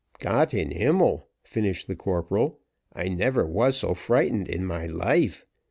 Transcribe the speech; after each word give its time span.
"Gott 0.17 0.51
in 0.55 0.71
Himmel," 0.71 1.29
finished 1.43 1.85
the 1.85 1.95
corporal, 1.95 2.59
"I 2.91 3.07
never 3.07 3.45
was 3.45 3.77
so 3.77 3.93
frightened 3.93 4.47
in 4.47 4.65
my 4.65 4.87
life. 4.87 5.45